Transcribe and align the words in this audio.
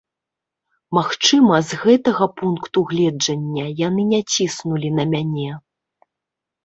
Магчыма, 0.97 1.55
з 1.71 1.77
гэтага 1.83 2.25
пункту 2.43 2.79
гледжання 2.93 3.65
яны 3.87 4.03
не 4.15 4.21
ціснулі 4.37 4.89
на 5.01 5.07
мяне. 5.13 5.51